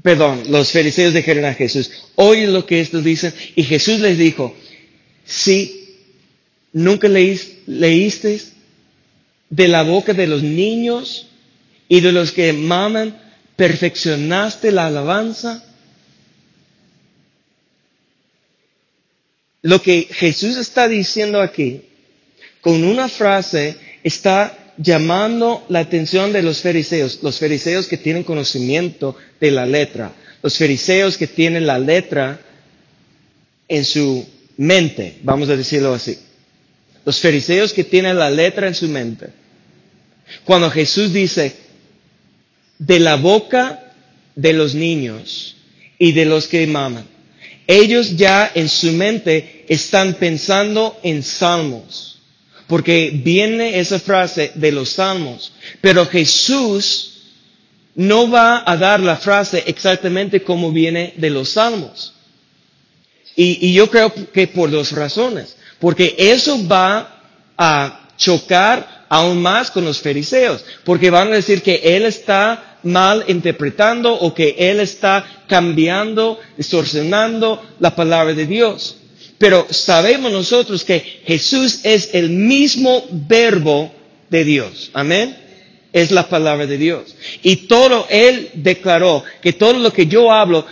[0.00, 3.34] Perdón, los fariseos dijeron a Jesús, ¿oyes lo que estos dicen?
[3.56, 4.56] Y Jesús les dijo,
[5.24, 5.98] sí,
[6.72, 8.53] nunca leíste
[9.50, 11.28] de la boca de los niños
[11.88, 13.16] y de los que maman,
[13.56, 15.64] perfeccionaste la alabanza.
[19.62, 21.82] Lo que Jesús está diciendo aquí,
[22.60, 29.16] con una frase, está llamando la atención de los fariseos, los fariseos que tienen conocimiento
[29.40, 32.40] de la letra, los fariseos que tienen la letra
[33.68, 34.26] en su
[34.56, 36.18] mente, vamos a decirlo así.
[37.04, 39.28] Los fariseos que tienen la letra en su mente.
[40.44, 41.54] Cuando Jesús dice,
[42.78, 43.92] de la boca
[44.34, 45.56] de los niños
[45.98, 47.06] y de los que maman,
[47.66, 52.14] ellos ya en su mente están pensando en salmos
[52.66, 55.52] porque viene esa frase de los salmos.
[55.80, 57.10] Pero Jesús
[57.94, 62.14] no va a dar la frase exactamente como viene de los salmos.
[63.36, 65.56] Y, yo creo que por dos razones.
[65.78, 67.20] Porque eso va
[67.56, 70.64] a chocar aún más con los fariseos.
[70.84, 77.62] Porque van a decir que Él está mal interpretando o que Él está cambiando, distorsionando
[77.80, 78.96] la palabra de Dios.
[79.38, 83.92] Pero sabemos nosotros que Jesús es el mismo verbo
[84.30, 84.90] de Dios.
[84.94, 85.36] Amén.
[85.92, 87.14] Es la palabra de Dios.
[87.42, 90.66] Y todo Él declaró que todo lo que yo hablo,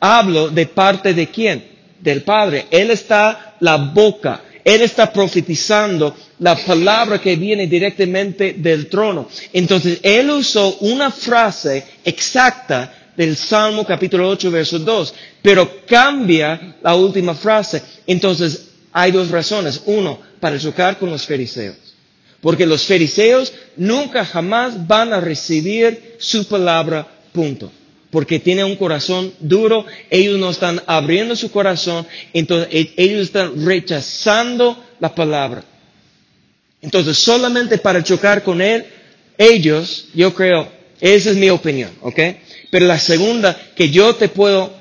[0.00, 1.64] hablo de parte de quién?
[2.02, 2.66] Del Padre.
[2.70, 4.42] Él está la boca.
[4.64, 9.28] Él está profetizando la palabra que viene directamente del trono.
[9.52, 16.94] Entonces, Él usó una frase exacta del Salmo capítulo 8, verso 2, pero cambia la
[16.94, 17.82] última frase.
[18.06, 19.82] Entonces, hay dos razones.
[19.86, 21.76] Uno, para chocar con los fariseos.
[22.40, 27.70] Porque los fariseos nunca jamás van a recibir su palabra, punto.
[28.12, 33.66] Porque tienen un corazón duro, ellos no están abriendo su corazón, entonces e-, ellos están
[33.66, 35.64] rechazando la palabra.
[36.80, 38.84] Entonces, solamente para chocar con él,
[39.38, 42.20] ellos, yo creo, esa es mi opinión, ¿ok?
[42.70, 44.72] Pero la segunda que yo te puedo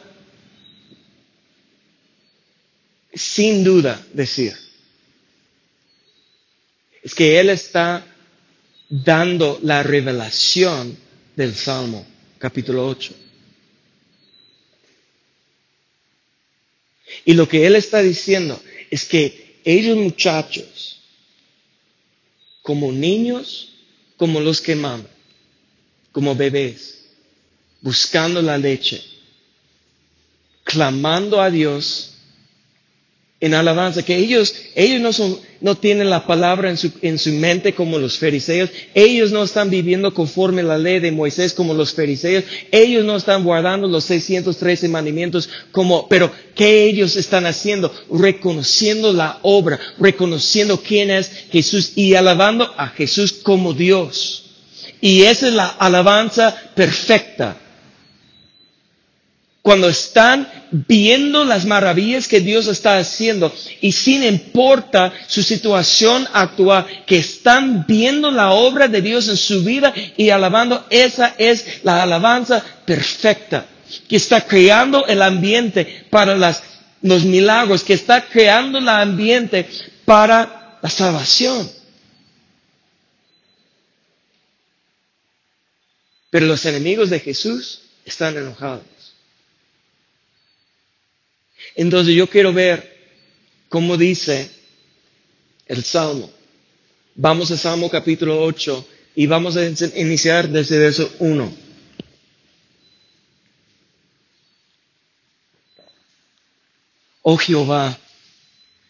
[3.14, 4.54] sin duda decir
[7.04, 8.06] es que Él está
[8.90, 10.98] dando la revelación
[11.36, 12.06] del Salmo,
[12.42, 13.14] capítulo 8.
[17.26, 21.00] Y lo que Él está diciendo es que ellos muchachos,
[22.64, 23.70] como niños,
[24.18, 25.08] como los que maman,
[26.12, 27.06] como bebés,
[27.82, 29.04] buscando la leche,
[30.64, 32.16] clamando a Dios
[33.42, 37.32] en alabanza, que ellos, ellos no son, no tienen la palabra en su, en su
[37.32, 41.92] mente como los fariseos, ellos no están viviendo conforme la ley de Moisés como los
[41.92, 47.92] fariseos, ellos no están guardando los 613 mandamientos como, pero ¿qué ellos están haciendo?
[48.12, 54.44] Reconociendo la obra, reconociendo quién es Jesús y alabando a Jesús como Dios.
[55.02, 57.58] Y esa es la alabanza perfecta
[59.62, 66.88] cuando están viendo las maravillas que Dios está haciendo y sin importa su situación actual,
[67.06, 72.02] que están viendo la obra de Dios en su vida y alabando, esa es la
[72.02, 73.68] alabanza perfecta,
[74.10, 76.36] que está creando el ambiente para
[77.04, 79.70] los milagros, que está creando el ambiente
[80.06, 81.70] para la salvación.
[86.32, 89.01] Pero los enemigos de Jesús están enojados.
[91.76, 92.98] Entonces yo quiero ver
[93.70, 94.50] cómo dice
[95.66, 96.32] el Salmo.
[97.16, 99.66] Vamos a Salmo capítulo 8 y vamos a
[99.96, 101.72] iniciar desde verso 1.
[107.24, 107.98] Oh Jehová,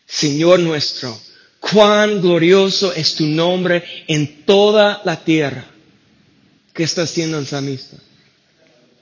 [0.07, 1.19] Señor nuestro,
[1.59, 5.65] cuán glorioso es tu nombre en toda la tierra.
[6.73, 7.97] ¿Qué está haciendo el salmista?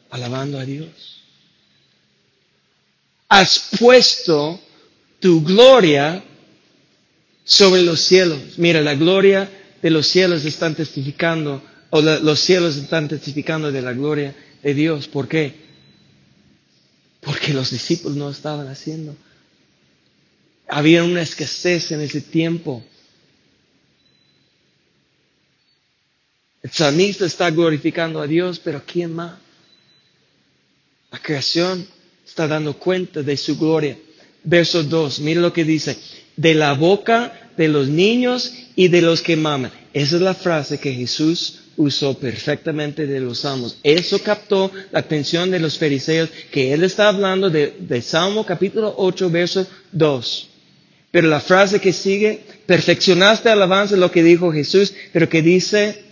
[0.09, 1.18] Alabando a Dios
[3.29, 4.59] has puesto
[5.19, 6.23] tu gloria
[7.45, 8.57] sobre los cielos.
[8.57, 9.49] Mira, la gloria
[9.81, 15.07] de los cielos están testificando, o los cielos están testificando de la gloria de Dios.
[15.07, 15.69] ¿Por qué?
[17.21, 19.15] Porque los discípulos no estaban haciendo.
[20.67, 22.83] Había una escasez en ese tiempo.
[26.63, 29.37] El salmista está glorificando a Dios, pero ¿quién más?
[31.11, 31.87] La creación
[32.29, 33.97] está dando cuenta de su gloria.
[34.43, 35.97] Verso 2, mire lo que dice.
[36.37, 39.71] De la boca de los niños y de los que maman.
[39.93, 43.77] Esa es la frase que Jesús usó perfectamente de los salmos.
[43.83, 49.29] Eso captó la atención de los fariseos, que él está hablando de, Salmo capítulo 8,
[49.29, 50.49] verso 2.
[51.11, 56.03] Pero la frase que sigue, perfeccionaste alabanza, lo que dijo Jesús, pero que dice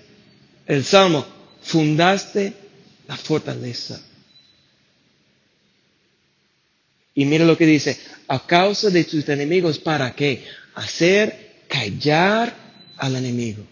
[0.66, 1.26] el Salmo,
[1.62, 2.54] fundaste
[3.08, 4.02] la fortaleza.
[7.18, 7.98] Y mira lo que dice,
[8.28, 10.46] a causa de tus enemigos, ¿para qué?
[10.76, 12.56] Hacer callar
[12.96, 13.66] al enemigo.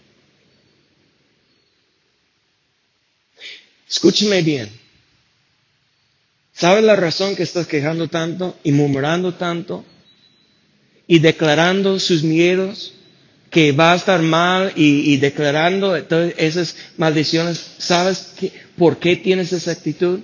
[3.88, 4.68] Escúcheme bien.
[6.54, 9.84] ¿Sabes la razón que estás quejando tanto y murmurando tanto
[11.06, 12.94] y declarando sus miedos
[13.48, 17.64] que va a estar mal y, declarando todas esas maldiciones?
[17.78, 18.26] ¿Sabes
[18.76, 20.18] por qué tienes esa actitud?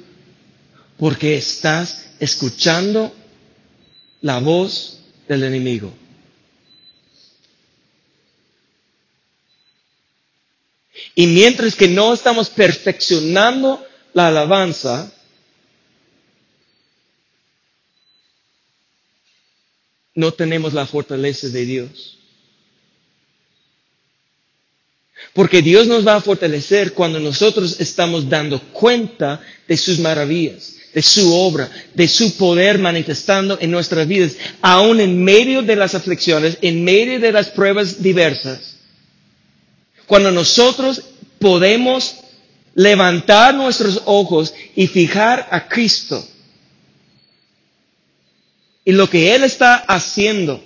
[1.03, 3.13] Porque estás escuchando
[4.21, 5.93] la voz del enemigo.
[11.17, 13.85] Y mientras que no estamos perfeccionando
[14.15, 15.13] la alabanza,
[20.15, 22.22] no tenemos la fortaleza de Dios.
[25.33, 31.03] Porque Dios nos va a fortalecer cuando nosotros estamos dando cuenta de sus maravillas, de
[31.03, 36.59] su obra, de su poder manifestando en nuestras vidas, aún en medio de las aflicciones,
[36.61, 38.77] en medio de las pruebas diversas.
[40.07, 41.03] Cuando nosotros
[41.39, 42.17] podemos
[42.75, 46.27] levantar nuestros ojos y fijar a Cristo
[48.85, 50.63] y lo que Él está haciendo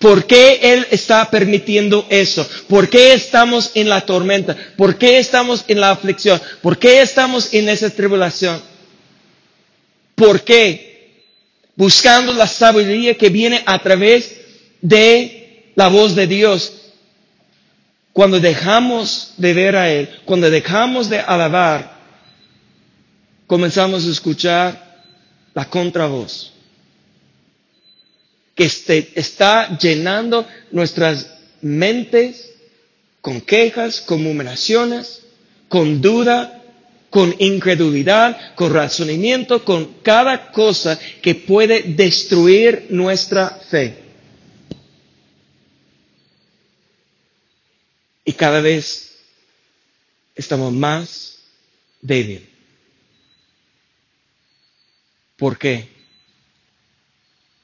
[0.00, 2.48] ¿Por qué Él está permitiendo eso?
[2.68, 4.56] ¿Por qué estamos en la tormenta?
[4.74, 6.40] ¿Por qué estamos en la aflicción?
[6.62, 8.62] ¿Por qué estamos en esa tribulación?
[10.14, 11.20] ¿Por qué?
[11.76, 14.40] Buscando la sabiduría que viene a través
[14.80, 16.72] de la voz de Dios.
[18.14, 21.98] Cuando dejamos de ver a Él, cuando dejamos de alabar,
[23.46, 25.02] comenzamos a escuchar
[25.52, 26.54] la contravoz
[28.54, 31.26] que este, está llenando nuestras
[31.62, 32.50] mentes
[33.20, 35.22] con quejas, con murmuraciones,
[35.68, 36.62] con duda,
[37.10, 43.98] con incredulidad, con razonamiento, con cada cosa que puede destruir nuestra fe.
[48.24, 49.10] Y cada vez
[50.36, 51.38] estamos más
[52.00, 52.50] débiles.
[55.36, 55.99] ¿Por qué?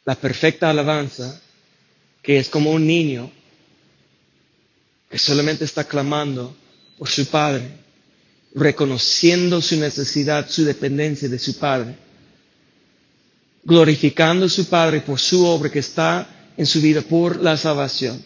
[0.07, 1.41] La perfecta alabanza,
[2.23, 3.31] que es como un niño
[5.11, 6.57] que solamente está clamando
[6.97, 7.69] por su Padre,
[8.55, 11.97] reconociendo su necesidad, su dependencia de su Padre,
[13.65, 18.25] glorificando a su Padre por su obra que está en su vida, por la salvación.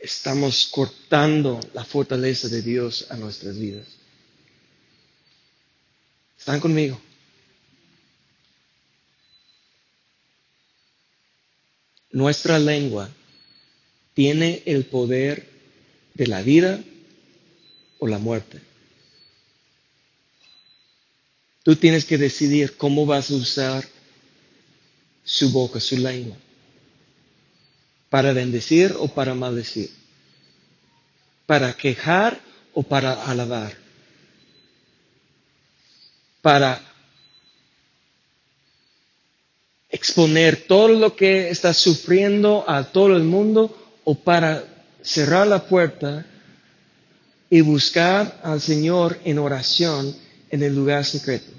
[0.00, 3.86] Estamos cortando la fortaleza de Dios a nuestras vidas.
[6.38, 6.98] ¿Están conmigo?
[12.10, 13.10] Nuestra lengua
[14.14, 15.48] tiene el poder
[16.14, 16.82] de la vida
[17.98, 18.60] o la muerte.
[21.62, 23.86] Tú tienes que decidir cómo vas a usar
[25.22, 26.36] su boca, su lengua,
[28.08, 29.90] para bendecir o para maldecir,
[31.44, 32.40] para quejar
[32.72, 33.76] o para alabar,
[36.40, 36.87] para
[39.90, 44.64] exponer todo lo que está sufriendo a todo el mundo o para
[45.02, 46.26] cerrar la puerta
[47.50, 50.14] y buscar al Señor en oración
[50.50, 51.50] en el lugar secreto.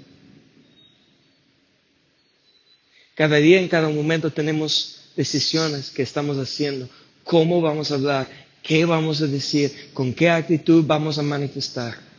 [3.14, 6.88] Cada día, en cada momento tenemos decisiones que estamos haciendo.
[7.24, 8.28] ¿Cómo vamos a hablar?
[8.62, 9.90] ¿Qué vamos a decir?
[9.92, 12.09] ¿Con qué actitud vamos a manifestar?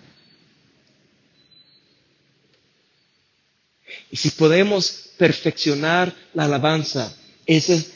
[4.12, 7.92] Y si podemos perfeccionar la alabanza, esa es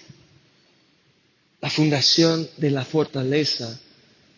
[1.61, 3.80] la fundación de la fortaleza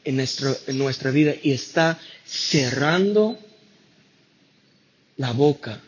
[0.03, 3.37] en, en nuestra vida y está cerrando
[5.17, 5.81] la boca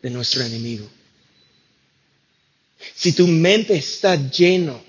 [0.00, 0.88] de nuestro enemigo.
[2.94, 4.82] Si tu mente está lleno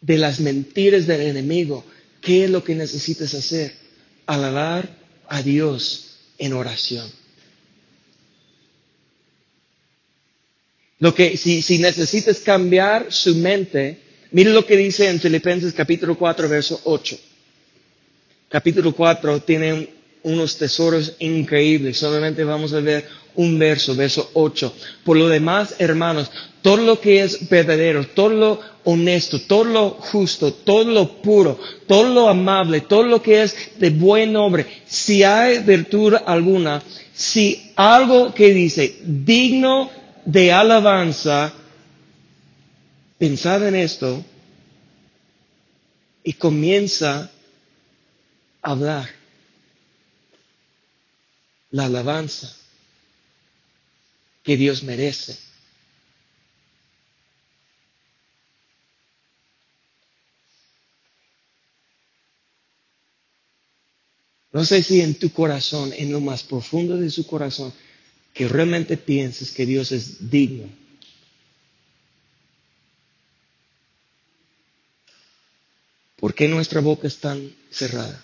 [0.00, 1.84] de las mentiras del enemigo,
[2.22, 3.74] ¿qué es lo que necesitas hacer?
[4.26, 4.88] Alabar
[5.28, 7.10] a Dios en oración.
[11.00, 13.98] Lo que, si, si necesitas cambiar su mente,
[14.32, 17.18] mire lo que dice en Filipenses capítulo 4, verso 8.
[18.50, 19.88] Capítulo 4 tiene
[20.24, 21.96] unos tesoros increíbles.
[21.96, 24.74] Solamente vamos a ver un verso, verso 8.
[25.02, 26.30] Por lo demás, hermanos,
[26.60, 32.12] todo lo que es verdadero, todo lo honesto, todo lo justo, todo lo puro, todo
[32.12, 36.82] lo amable, todo lo que es de buen nombre, si hay virtud alguna,
[37.14, 39.90] si algo que dice digno
[40.30, 41.52] de alabanza,
[43.18, 44.24] pensad en esto
[46.22, 47.28] y comienza
[48.62, 49.08] a hablar
[51.72, 52.54] la alabanza
[54.44, 55.36] que Dios merece.
[64.52, 67.72] No sé si en tu corazón, en lo más profundo de su corazón,
[68.34, 70.68] que realmente pienses que Dios es digno.
[76.16, 78.22] ¿Por qué nuestra boca es tan cerrada?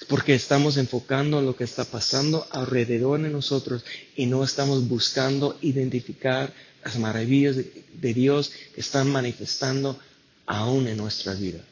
[0.00, 3.84] Es porque estamos enfocando en lo que está pasando alrededor de nosotros
[4.16, 10.00] y no estamos buscando identificar las maravillas de Dios que están manifestando
[10.46, 11.62] aún en nuestra vida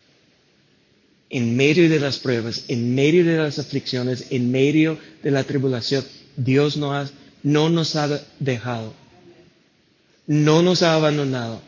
[1.30, 6.04] en medio de las pruebas, en medio de las aflicciones, en medio de la tribulación,
[6.36, 7.08] Dios no, ha,
[7.42, 8.94] no nos ha dejado,
[10.26, 11.60] no nos ha abandonado.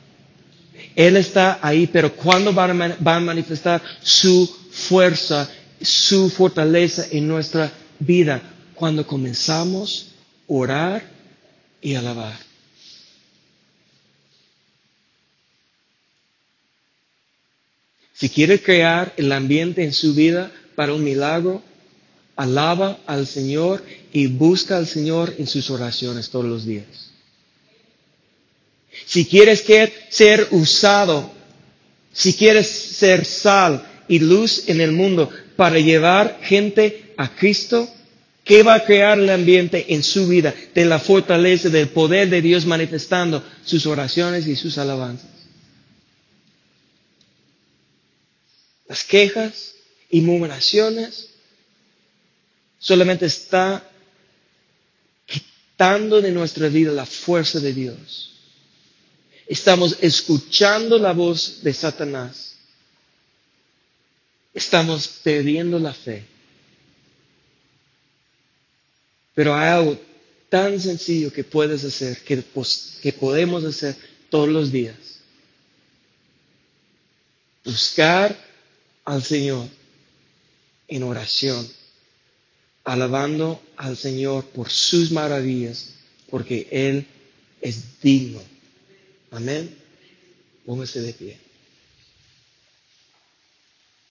[0.96, 5.50] Él está ahí, pero ¿cuándo va a, a manifestar su fuerza,
[5.80, 8.40] su fortaleza en nuestra vida?
[8.74, 11.02] Cuando comenzamos a orar
[11.82, 12.49] y alabar.
[18.20, 21.62] Si quiere crear el ambiente en su vida para un milagro,
[22.36, 26.84] alaba al Señor y busca al Señor en sus oraciones todos los días.
[29.06, 29.64] Si quieres
[30.10, 31.30] ser usado,
[32.12, 37.88] si quieres ser sal y luz en el mundo para llevar gente a Cristo,
[38.44, 42.42] ¿qué va a crear el ambiente en su vida de la fortaleza, del poder de
[42.42, 45.39] Dios manifestando sus oraciones y sus alabanzas?
[48.90, 49.76] Las quejas
[50.10, 51.28] y murmuraciones,
[52.80, 53.88] solamente está
[55.26, 58.32] quitando de nuestra vida la fuerza de Dios.
[59.46, 62.56] Estamos escuchando la voz de Satanás.
[64.52, 66.24] Estamos perdiendo la fe.
[69.36, 70.00] Pero hay algo
[70.48, 72.42] tan sencillo que puedes hacer, que,
[73.00, 73.94] que podemos hacer
[74.30, 74.96] todos los días.
[77.64, 78.49] Buscar
[79.10, 79.66] al Señor
[80.86, 81.66] en oración,
[82.84, 85.94] alabando al Señor por sus maravillas,
[86.30, 87.06] porque Él
[87.60, 88.40] es digno.
[89.32, 89.74] Amén.
[90.64, 91.49] Póngase de pie.